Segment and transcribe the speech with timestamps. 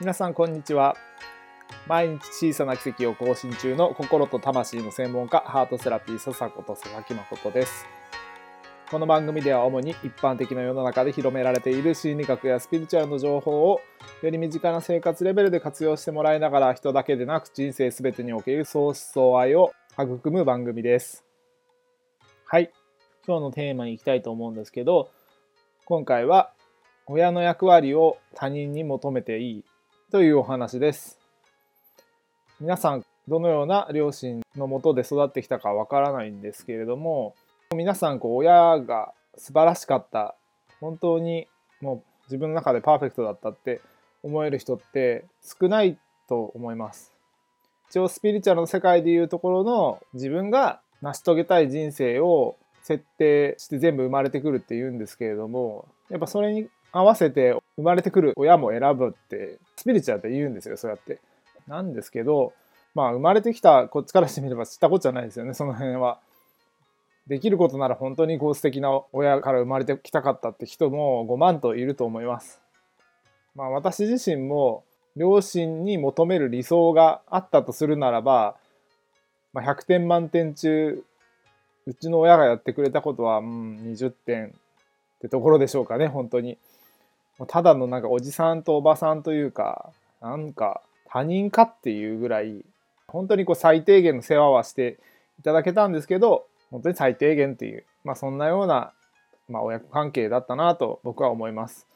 [0.00, 0.96] 皆さんこんにちは。
[1.86, 7.84] 毎日小さな奇跡を更新中の心と魂の専門家ハートセラピー笹子と佐々木誠です。
[8.90, 13.82] この番組では主に一般的な世の中で広められている心理学やスピリチュアルの情報を
[14.22, 21.26] より身近な生活レベルで活用してもらいながら人だけでなく人生全てにおける相思相愛を育む番組です。
[22.46, 22.72] はい。
[23.26, 25.10] 今日のテーマに行きたいと思うんですけど
[25.84, 26.54] 今回は
[27.04, 29.64] 親の役割を他人に求めていい
[30.10, 31.20] というお話です。
[32.60, 37.36] 皆さんどのような両親のもとで育ってきたかわからないんですけれども
[37.72, 40.34] 皆さんこう親が素晴らしかった
[40.80, 41.46] 本当に
[41.80, 43.80] もう自分の中でパーフェクトだったって
[44.24, 45.96] 思える人って少ない
[46.28, 47.12] と思います。
[47.88, 61.20] 一応スピリチュアルの世界でいうところの自分が成し遂げたい人生を設定して全部生まれてくるっていうんですけれどもやっぱそれに合わせて生まれてくる親も選ぶってスピリチュアルって言うんですよそうやって。
[61.66, 62.52] なんですけど
[62.94, 66.18] まあ生まれてきたこっちからしてみれば知ったことじゃないですよねその辺は。
[67.26, 72.60] できることなら本当にこう素敵な親から生まれてきたかったって人も5万といると思います。
[73.54, 74.84] まあ私自身も
[75.16, 78.56] 両親に求める理想があったとするならば、
[79.54, 81.02] まあ、100点満点中
[81.86, 84.50] うちの親がやってくれたことは、うん、20点っ
[85.20, 86.58] てところでしょうかね本当に。
[87.46, 92.64] ただのなんかおじさんとおばさんというかなんか他人かっていうぐらい
[93.08, 94.98] 本当にこう最低限の世話はして
[95.38, 98.92] いただけたんですけど本当に最低限っていう、まあ、そんなような、
[99.48, 101.86] まあ、親子関係だったなと僕は思います。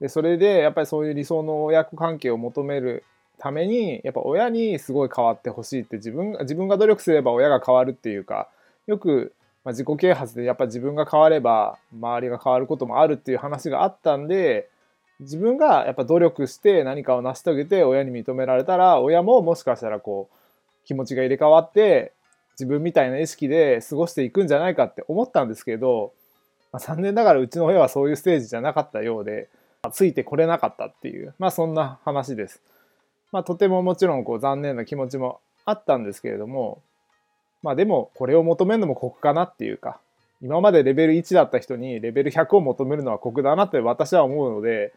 [0.00, 3.04] でそれでやっぱりそういう理想の親子関係を求める
[3.38, 8.48] ためにやっぱ親にすごい変わってほしいって自分自分が努力すれば親が変わるっていうか
[8.86, 9.32] よく
[9.64, 14.68] まあ、自己啓発でやっぱ自分が変われば周りが変わることもあるっていう話があったんで
[15.20, 20.36] 自分がやっぱ努力して何かを成し遂げて親に認められたら親ももしかしたらこう
[20.86, 22.12] 気持ちが入れ替わって
[22.52, 26.12] 自分みたいな意識で過ごしていくんじゃないかって思ったんですけど、
[26.72, 29.48] まあ、残念ながらうちの親はそういうステージじゃなかったようで、
[29.82, 32.62] まあ、ついてこれなかったっていうまあそんな話です。
[33.32, 36.82] まあ、とてももちろんこう残念な気持ちもあったんですけれども
[37.64, 39.98] まあでもこれを求めるのも酷かなっていうか
[40.42, 44.92] 今までレベル1だった人にレベル100を求めるのは酷だなって私は思うので、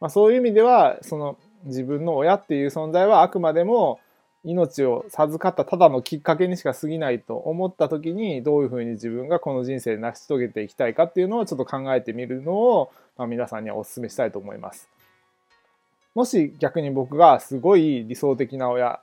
[0.00, 4.00] まあ、そういう意味ではその自分の親っていう存在はあくまでも
[4.42, 14.88] 命を授かったただのきっかけにしか過ぎないと思った時にどういうふうに自分がこの人生で成し遂げていきたいかっていうのをちょっと考えてみるのを、ま、皆さんにはお勧めしたいと思います。
[16.16, 19.00] もし逆に僕がすごい理想的な親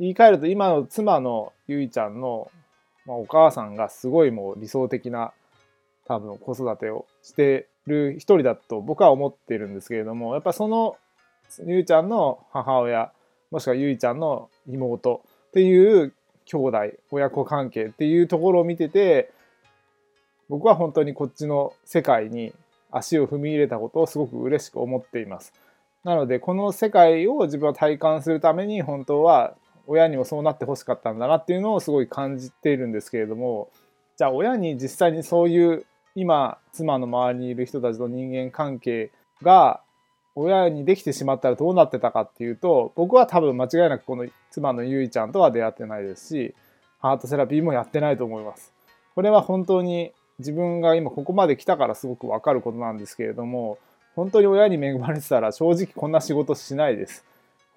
[0.00, 2.50] 言い換えると今の妻のゆいちゃんの、
[3.06, 5.32] まあ、お母さんがすごいもう理想的な
[6.06, 10.96] 多分子育てをしてる一人だと僕は思ってるんですけれどもやっぱその
[11.66, 13.12] ゆいちゃんの母親
[13.50, 16.12] もしくはゆいちゃんの妹っていう
[16.46, 16.78] 兄弟
[17.10, 19.30] 親子関係っていうところを見てて
[20.48, 22.52] 僕は本当にこっちの世界に
[22.90, 25.52] 足を踏み入れたことをすごく嬉しく思っています。
[26.04, 29.54] なのでこの世界を自分は体感するために本当は
[29.86, 33.70] 親にもそうなってほしかったんだなっていうのをすごい感じているんですけれども
[34.16, 35.84] じゃあ親に実際にそういう
[36.14, 39.10] 今妻の周りにいる人たちの人間関係
[39.42, 39.80] が
[40.34, 46.54] 親にできてしまったらどうなってたかっていうと僕は多分間違いなくこの妻のゆいちゃんとは出会ってないですし
[47.00, 48.72] ハートセラピーもやってないと思います。
[49.14, 53.78] これは本当に自分が今ここまで来たからすごくわかることなんですけれども
[54.14, 57.24] 本当に親に恵まれてたら正直こんな仕事しないです。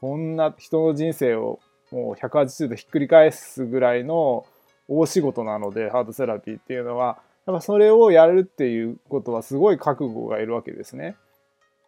[0.00, 1.58] こんな人の人生を
[1.94, 4.44] もう180度ひっくり返すぐらいの
[4.88, 11.14] 大仕事なのでハートセラピーっていうのはやっぱそれをやるっていうことはすごい覚悟がいるわけですね。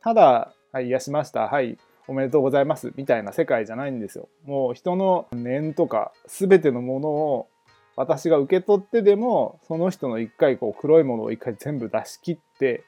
[0.03, 1.49] ただ、はい、癒しました。
[1.49, 2.93] はい、おめでとうございます。
[2.95, 4.29] みたいな世界じゃないんですよ。
[4.45, 7.49] もう人の念とか全てのものを
[7.97, 12.85] 私が受け取ってでもその人の一回こう黒いものを一回全部出し切って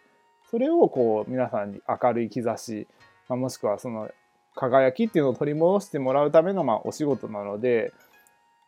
[0.51, 2.87] それをこう皆さんに明るい兆し、
[3.29, 4.09] まあ、もしくはその
[4.59, 7.93] 輝きっていうのを取り戻してもらうためのまあお仕事なので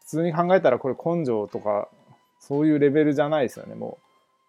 [0.01, 1.89] 普通に考えたらこれ根性とか
[2.39, 3.99] そういうレベルじゃないですよねも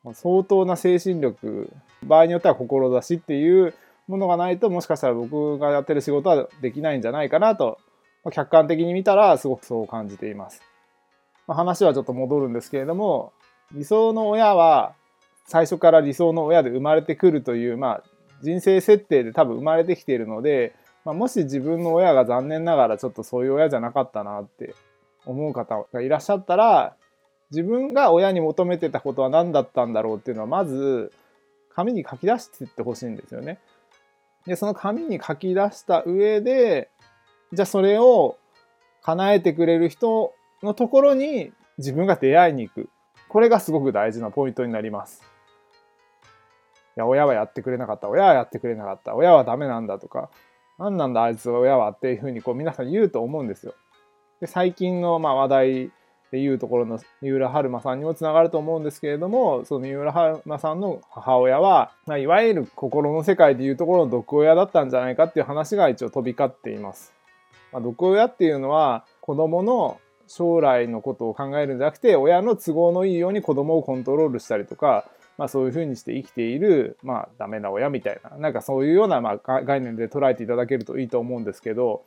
[0.05, 1.71] う相当な精神力
[2.03, 3.73] 場合によっては志っていう
[4.07, 7.79] ものがないともしかしたら僕がやってる仕事はできないんじゃないかなと
[8.31, 10.61] 客観的に見たらすごくそう感じています。
[11.47, 13.33] まあ、話はちょっと戻るんですけれども
[13.73, 14.93] 理想の親は
[15.47, 18.03] 最初から理想の親で生まれてくるという、まあ、
[18.43, 24.75] 人生設定で多分生まれてきているのでまあ、もし自分の親が残念ながらちょっとそういう親じゃなかったなって
[25.25, 26.95] 思う方がいらっしゃったら
[27.49, 31.11] 自分が親に求めてたことは何だったんだろうっていうのはまず
[31.73, 33.59] 紙に書き出していってほしいんですよね。
[34.45, 36.89] でその紙に書き出した上で
[37.53, 38.37] じゃあそれを
[39.03, 40.33] 叶えてくれる人
[40.63, 42.89] のところに自分が出会いに行く。
[43.27, 45.23] これがすごく大事なポイントになります。
[46.97, 48.09] いや親はやってくれなかった。
[48.09, 49.15] 親はやってくれなかった。
[49.15, 50.29] 親はダメなんだとか。
[50.77, 53.73] 何なんだあいつ親はっていうふうにこう皆さん言うと思うんですよ
[54.39, 55.91] で最近のまあ話題
[56.31, 67.13] でいうところの三浦春馬さんにもつながると思うんですけれどもその三浦春馬さんの母親は、まあ、いわゆる心の世界でいうところの毒親だったんじゃないかっていう話が一応飛び交っています。
[67.73, 75.05] まあ、毒親っていうのは子供の将来のことを考えるんじゃなくて親の都合のいいように子供をコントロールしたりとか、
[75.41, 82.03] まあ、そういうふうにして生きている、まあ、ダメな親みたいななんかそういうようなまあ概念で捉えていただけるといいと思うんですけど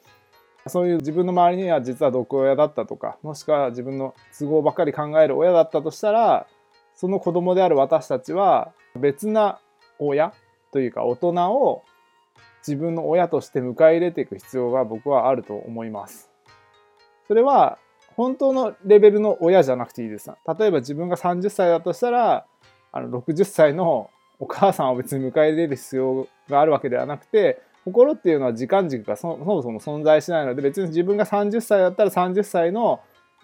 [0.68, 6.46] そういう自分の周りには実は毒親だったとかもしくは自分の都合ばっかり考える親だったとしたら
[6.94, 9.58] その子供である私たちは別な
[9.98, 10.32] 親
[10.70, 11.82] というか大人を
[12.64, 16.30] 自分の親として迎え入れていく必要が僕はあると思います。
[17.26, 17.78] それは
[18.16, 20.30] 本当のレベルの親じゃなくていいです。
[20.30, 22.46] 例えば自分が30歳だとしたら
[22.96, 24.08] あの60歳の
[24.38, 33.00] お母さんを別に迎え入れる必要があるわけではなくて心っていうのは時間軸がそもそも存在しないので別に自分が30歳だったら30歳の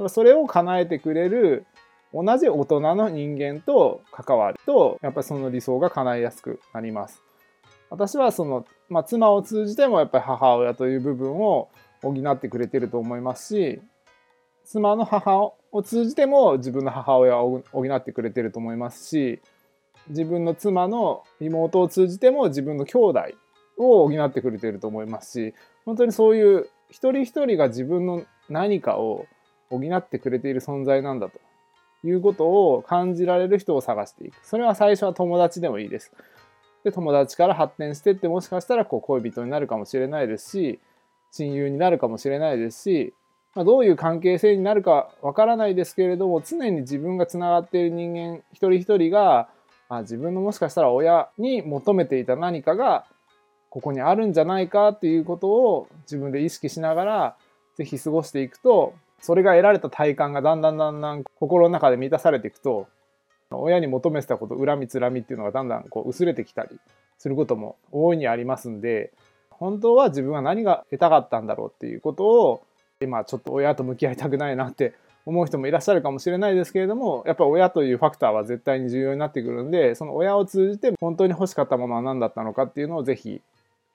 [0.07, 1.67] それを叶えてくれる
[2.15, 7.23] 同じ大人の人間と関わるとやっぱりその理想が叶いやすくなります。
[7.91, 11.69] 私はその、まあ、妻を通じてもやっぱり母親という部分を
[12.03, 13.81] 補ってくれてると思いますし
[14.71, 19.41] 妻の母を通じても自分の母親を補ってくれてると思いますし
[20.09, 23.21] 自分の妻の妹を通じても自分の兄弟
[23.79, 29.27] を補ってくれてると思いますし本当にそういう一人一人が自分の何かを
[29.71, 31.41] 補ってくれている存在なんだと
[32.07, 34.37] いうことを感じられる人を探していく。
[34.47, 36.13] それは最初は友達でもいいです。
[36.85, 40.81] で友達から発展してってもしかしたらこう恋人になるかもしれないですし
[41.33, 43.15] 親友になるかもしれないですし、
[43.55, 49.49] まあ、どういう関係性になるかわからないですけれども常に自分がつながっている人間一人一人が、
[49.89, 53.07] まあ、自分のもしかしたら親に求めていた何かが
[53.69, 57.37] ここにあるんじゃないかっていうことを自分で意識しながら
[57.77, 62.89] 是非過ごしていくとそれが得られた体感がだんだんだんだん心の中で満たされていくと
[63.51, 66.79] 親に求めてたこと恨みつらみっていうのがだんだんこう薄れてきたり
[67.19, 69.13] することも大いにありますんで
[69.51, 72.63] 本当は自分は何が得たかったんだろうっていうことを
[73.03, 74.95] 今ちょっと親と向き合いたくないなって
[75.25, 83.43] 思う人もいらっしゃるかもしれないですけれどもやっぱり親というファクターは絶対に重要になってくるんでその親を通じて本当に欲しかったものは何だったのかっていうのをぜひ一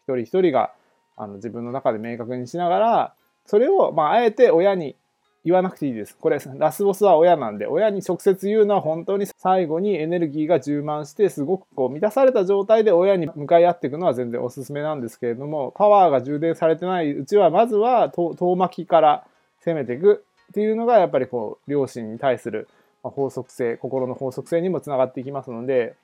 [0.08, 0.72] 人一人が
[1.18, 3.14] あの自分の中で明確にしながら
[3.46, 4.96] それをまああえて親に
[5.46, 6.18] 言わなくていいです。
[6.18, 19.28] これラスボスは親なんで親に直接言うのは本当に最後にエネルギーが充満してすごくこう満たされた状態で親に向かい合っていくのは全然おすすめなんですけれどもパワーが充電されてないうちはまずは遠巻きから
[19.64, 22.68] 攻めていくっていうのがやっぱりこう両親に対する
[23.04, 25.96] 法則性心の法則性にもつながっていきますので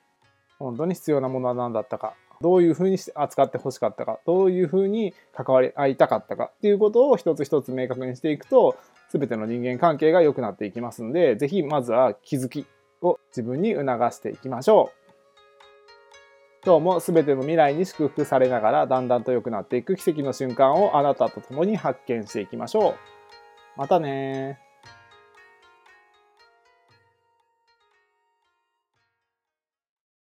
[0.60, 8.76] 本当に必要なものは何だったかどういうふうに扱ってほしかったかどういうふうに関わり合いたかったかっていうことを一つ一つ明確にしていくと
[9.12, 12.66] 全ての人間関係が良くなっていきますのでぜひまずは気づき
[13.02, 15.02] を自分に促していきましょう。
[16.64, 22.94] 今日も全ての未来に祝福されながらだんだんと良くなっていく奇跡の瞬間をあなたと共に発見していきましょう。
[23.76, 24.60] またね